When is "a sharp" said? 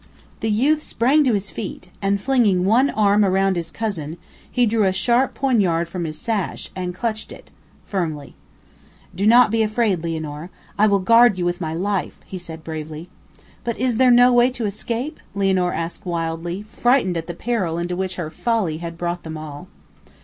4.85-5.35